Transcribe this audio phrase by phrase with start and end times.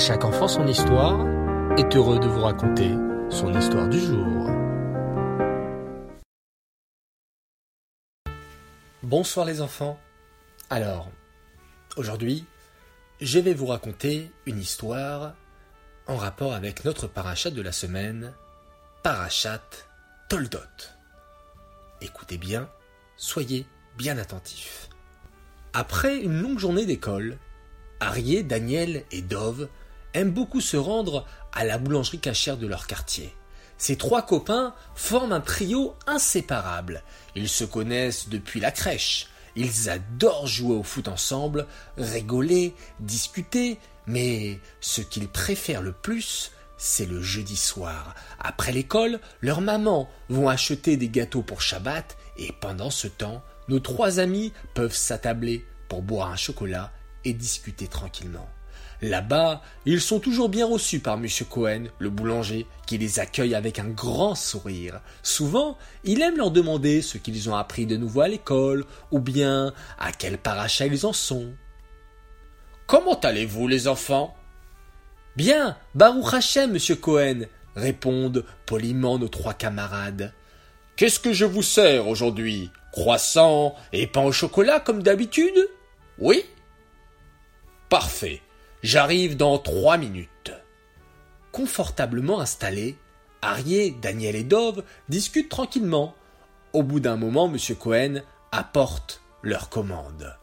[0.00, 1.26] chaque enfant son histoire
[1.76, 2.90] est heureux de vous raconter
[3.28, 4.48] son histoire du jour.
[9.02, 10.00] Bonsoir les enfants.
[10.70, 11.10] Alors,
[11.98, 12.46] aujourd'hui,
[13.20, 15.34] je vais vous raconter une histoire
[16.06, 18.32] en rapport avec notre parachat de la semaine,
[19.02, 19.60] Parachat
[20.30, 20.60] Toldot.
[22.00, 22.70] Écoutez bien,
[23.18, 23.66] soyez
[23.98, 24.88] bien attentifs.
[25.74, 27.36] Après une longue journée d'école,
[28.00, 29.68] Arié, Daniel et Dove
[30.14, 33.34] aiment beaucoup se rendre à la boulangerie cachère de leur quartier.
[33.78, 37.02] Ces trois copains forment un trio inséparable.
[37.34, 39.28] Ils se connaissent depuis la crèche.
[39.56, 47.06] Ils adorent jouer au foot ensemble, rigoler, discuter, mais ce qu'ils préfèrent le plus, c'est
[47.06, 48.14] le jeudi soir.
[48.38, 53.80] Après l'école, leurs mamans vont acheter des gâteaux pour Shabbat et pendant ce temps, nos
[53.80, 56.92] trois amis peuvent s'attabler pour boire un chocolat
[57.24, 58.48] et discuter tranquillement.
[59.02, 61.26] Là-bas, ils sont toujours bien reçus par M.
[61.48, 65.00] Cohen, le boulanger, qui les accueille avec un grand sourire.
[65.22, 69.72] Souvent, il aime leur demander ce qu'ils ont appris de nouveau à l'école, ou bien
[69.98, 71.54] à quel parachat ils en sont.
[72.86, 74.36] Comment allez-vous, les enfants?
[75.36, 77.42] Bien, Baruch monsieur Cohen,
[77.76, 80.34] répondent poliment nos trois camarades.
[80.96, 82.70] Qu'est-ce que je vous sers aujourd'hui?
[82.92, 85.70] Croissant et pain au chocolat comme d'habitude?
[86.18, 86.44] Oui?
[87.88, 88.42] Parfait.
[88.82, 90.52] J'arrive dans trois minutes.
[91.52, 92.96] Confortablement installés,
[93.42, 96.14] Arié, Daniel et Dove discutent tranquillement.
[96.72, 100.36] Au bout d'un moment, monsieur Cohen apporte leur commande.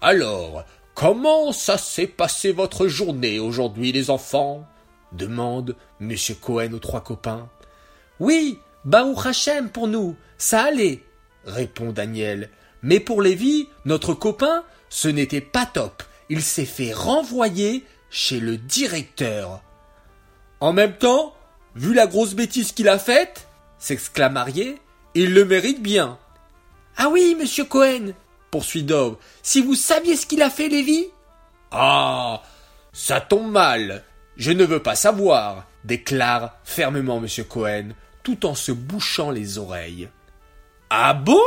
[0.00, 0.64] Alors,
[1.00, 4.66] Comment ça s'est passé votre journée aujourd'hui, les enfants?
[5.12, 6.12] demande M.
[6.40, 7.48] Cohen aux trois copains.
[8.18, 11.04] Oui, Baruch Hashem pour nous, ça allait,
[11.44, 12.50] répond Daniel.
[12.82, 16.02] Mais pour Lévi, notre copain, ce n'était pas top.
[16.28, 19.62] Il s'est fait renvoyer chez le directeur.
[20.60, 21.34] En même temps,
[21.74, 23.48] vu la grosse bêtise qu'il a faite,
[23.78, 24.80] s'exclame Arié,
[25.14, 26.18] il le mérite bien.
[26.96, 28.12] Ah oui, monsieur Cohen,
[28.50, 29.16] poursuit Dove.
[29.42, 31.06] Si vous saviez ce qu'il a fait, Lévi
[31.70, 32.42] Ah.
[32.92, 34.04] Ça tombe mal.
[34.36, 37.44] Je ne veux pas savoir, déclare fermement M.
[37.48, 37.90] Cohen,
[38.22, 40.08] tout en se bouchant les oreilles.
[40.90, 41.40] Ah bon?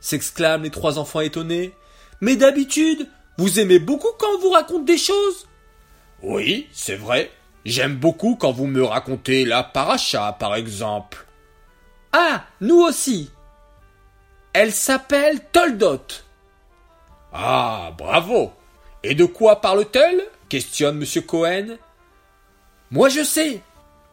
[0.00, 1.72] s'exclament les trois enfants étonnés.
[2.20, 5.48] Mais d'habitude, vous aimez beaucoup quand on vous raconte des choses?
[6.22, 7.30] Oui, c'est vrai.
[7.64, 11.26] J'aime beaucoup quand vous me racontez la paracha, par exemple.
[12.12, 13.30] Ah, nous aussi,
[14.52, 16.02] elle s'appelle Toldot.
[17.32, 18.52] Ah, bravo.
[19.02, 20.22] Et de quoi parle-t-elle?
[20.48, 21.22] Questionne M.
[21.22, 21.78] Cohen.
[22.90, 23.62] Moi je sais,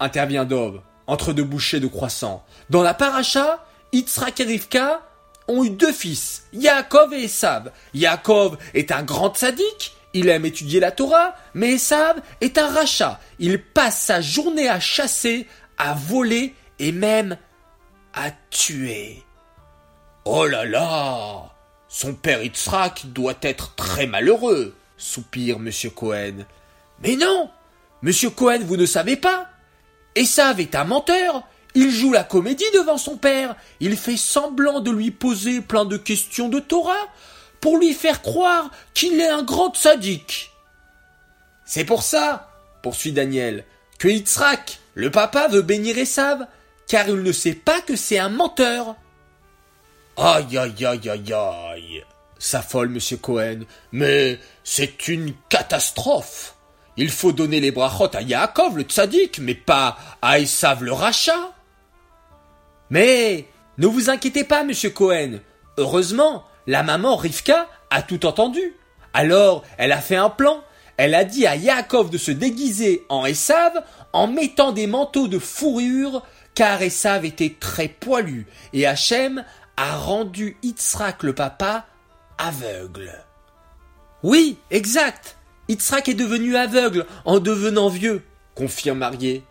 [0.00, 2.44] intervient Dove, entre deux bouchées de croissant.
[2.70, 5.00] Dans la paracha, Yitzhak et Rivka
[5.48, 7.70] ont eu deux fils, Yaakov et Esav.
[7.92, 13.20] Yaakov est un grand sadique, il aime étudier la Torah, mais Esav est un rachat.
[13.38, 15.46] Il passe sa journée à chasser,
[15.76, 17.36] à voler et même
[18.14, 19.22] à tuer.
[20.24, 21.52] Oh là là
[21.88, 25.70] Son père Yitzhak doit être très malheureux, soupire M.
[25.94, 26.46] Cohen.
[27.02, 27.50] Mais non
[28.02, 29.48] Monsieur Cohen, vous ne savez pas?
[30.14, 31.42] Esav est un menteur
[31.74, 33.56] il joue la comédie devant son père.
[33.80, 37.08] Il fait semblant de lui poser plein de questions de Torah
[37.60, 40.52] pour lui faire croire qu'il est un grand sadique.
[41.64, 42.50] C'est pour ça,
[42.82, 43.64] poursuit Daniel,
[43.98, 46.46] que Yitzhak, le papa, veut bénir Esav,
[46.86, 48.96] car il ne sait pas que c'est un menteur.
[50.16, 52.04] Aïe aïe aïe aïe aïe
[52.38, 53.18] s'affole M.
[53.18, 53.60] Cohen.
[53.92, 56.54] Mais c'est une catastrophe.
[56.96, 61.52] Il faut donner les brachot à Yaakov le tzaddik, mais pas à Esav le rachat.
[62.94, 65.40] Mais ne vous inquiétez pas, monsieur Cohen.
[65.78, 68.76] Heureusement, la maman Rivka a tout entendu.
[69.12, 70.62] Alors, elle a fait un plan.
[70.96, 73.82] Elle a dit à Yaakov de se déguiser en Esav
[74.12, 76.24] en mettant des manteaux de fourrure,
[76.54, 79.44] car Esav était très poilu, et Hachem
[79.76, 81.86] a rendu Yitzhak le papa
[82.38, 83.10] aveugle.
[84.22, 85.36] Oui, exact.
[85.68, 88.22] Yitzhak est devenu aveugle en devenant vieux,
[88.54, 89.42] confirme Marié.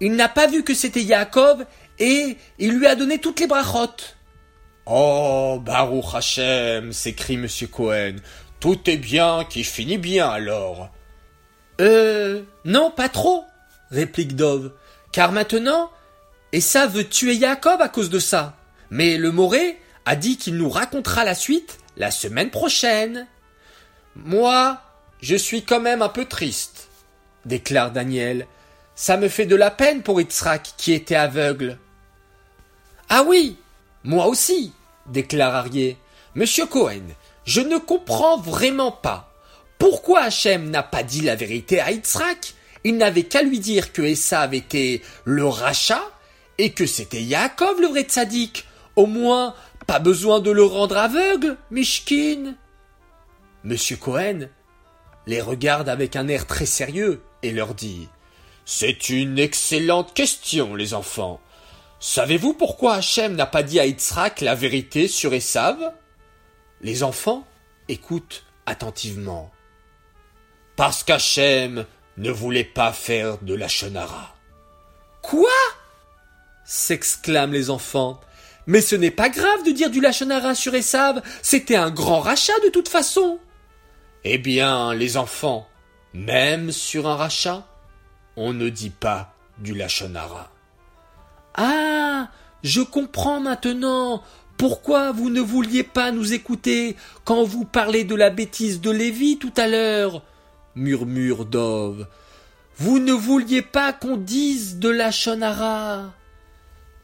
[0.00, 1.66] Il n'a pas vu que c'était Yaakov
[1.98, 4.16] et il lui a donné toutes les brachotes.
[4.86, 7.48] Oh, Baruch Hashem, s'écrie M.
[7.70, 8.16] Cohen.
[8.60, 10.90] Tout est bien qui finit bien alors.
[11.80, 13.44] Euh, non, pas trop,
[13.90, 14.72] réplique Dove.
[15.12, 15.90] Car maintenant,
[16.52, 18.56] et ça veut tuer Yaakov à cause de ça.
[18.90, 23.26] Mais le Moré a dit qu'il nous racontera la suite la semaine prochaine.
[24.14, 24.80] Moi,
[25.20, 26.88] je suis quand même un peu triste,
[27.44, 28.46] déclare Daniel.
[28.94, 31.78] Ça me fait de la peine pour Yitzhak qui était aveugle.
[33.08, 33.56] Ah oui,
[34.04, 34.72] moi aussi,
[35.06, 35.96] déclare Arié.
[36.34, 37.02] Monsieur Cohen,
[37.44, 39.32] je ne comprends vraiment pas.
[39.78, 42.54] Pourquoi Hachem n'a pas dit la vérité à Yitzhak?
[42.84, 46.02] Il n'avait qu'à lui dire que Esav était le rachat
[46.58, 48.66] et que c'était Yaakov le vrai tzaddik.
[48.96, 49.54] Au moins,
[49.86, 52.54] pas besoin de le rendre aveugle, Mishkin.
[53.64, 54.48] Monsieur Cohen
[55.26, 58.08] les regarde avec un air très sérieux et leur dit
[58.64, 61.40] C'est une excellente question, les enfants.
[61.98, 65.92] Savez-vous pourquoi Hachem n'a pas dit à Yitzhak la vérité sur Esav?
[66.82, 67.46] Les enfants
[67.88, 69.50] écoutent attentivement.
[70.76, 71.86] Parce qu'Hachem
[72.18, 74.36] ne voulait pas faire de la chenara.
[75.22, 75.48] Quoi?
[76.64, 78.20] S'exclament les enfants.
[78.66, 82.58] Mais ce n'est pas grave de dire du lachonara sur Esav, c'était un grand rachat
[82.64, 83.38] de toute façon.
[84.24, 85.68] Eh bien, les enfants,
[86.12, 87.64] même sur un rachat,
[88.36, 90.50] on ne dit pas du lachonara.
[91.56, 92.28] Ah,
[92.62, 94.22] je comprends maintenant
[94.58, 99.38] pourquoi vous ne vouliez pas nous écouter quand vous parlez de la bêtise de Lévi
[99.38, 100.22] tout à l'heure,
[100.74, 102.06] murmure Dove.
[102.78, 106.12] Vous ne vouliez pas qu'on dise de la Shonara.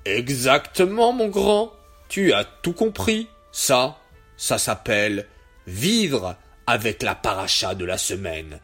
[0.04, 1.72] Exactement, mon grand.
[2.08, 3.28] Tu as tout compris.
[3.52, 3.98] Ça,
[4.36, 5.26] ça s'appelle
[5.66, 8.60] vivre avec la paracha de la semaine.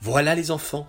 [0.00, 0.88] Voilà les enfants.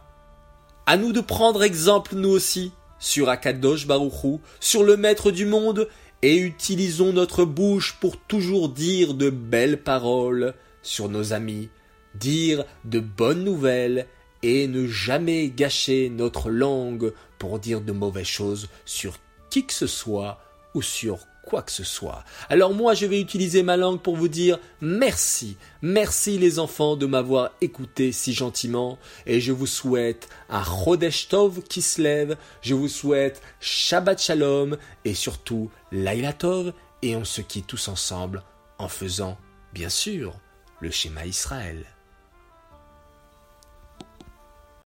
[0.85, 5.89] À nous de prendre exemple nous aussi sur Akadosh Baruchou, sur le Maître du monde,
[6.21, 10.53] et utilisons notre bouche pour toujours dire de belles paroles
[10.83, 11.69] sur nos amis,
[12.15, 14.07] dire de bonnes nouvelles,
[14.44, 19.18] et ne jamais gâcher notre langue pour dire de mauvaises choses sur
[19.50, 20.39] qui que ce soit
[20.74, 21.19] ou sur
[21.59, 22.24] que ce soit.
[22.50, 25.57] Alors moi, je vais utiliser ma langue pour vous dire merci.
[25.81, 28.98] Merci les enfants de m'avoir écouté si gentiment.
[29.25, 32.38] Et je vous souhaite un Chodesh Tov qui se lève.
[32.62, 36.74] Je vous souhaite Shabbat Shalom et surtout Laila Tov.
[37.01, 38.44] Et on se quitte tous ensemble
[38.77, 39.38] en faisant,
[39.74, 40.39] bien sûr,
[40.80, 41.86] le schéma Israël.